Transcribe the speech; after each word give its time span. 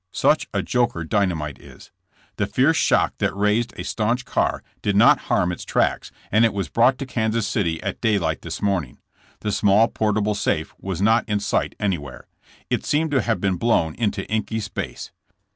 Such 0.13 0.47
a 0.51 0.63
joker 0.63 1.03
dynamite 1.03 1.59
is! 1.61 1.91
The 2.37 2.47
fierce 2.47 2.75
shock 2.77 3.13
that 3.19 3.35
razed 3.35 3.71
a 3.77 3.83
staunch 3.83 4.25
car 4.25 4.63
did 4.81 4.95
not 4.95 5.19
harm 5.29 5.51
its 5.51 5.63
trucks, 5.63 6.11
and 6.31 6.43
it 6.43 6.53
was 6.53 6.69
brought 6.69 6.97
to 6.97 7.05
Kansas 7.05 7.45
City 7.45 7.79
at 7.83 8.01
daylight 8.01 8.41
this 8.41 8.63
morning. 8.63 8.97
The 9.41 9.51
small, 9.51 9.89
portable 9.89 10.33
safe 10.33 10.73
was 10.79 11.03
not 11.03 11.29
in 11.29 11.39
sight 11.39 11.75
anywhere. 11.79 12.25
It 12.67 12.83
seemed 12.83 13.11
to 13.11 13.21
have 13.21 13.39
been 13.39 13.57
blown 13.57 13.93
into 13.93 14.25
inky 14.27 14.59
space. 14.59 15.11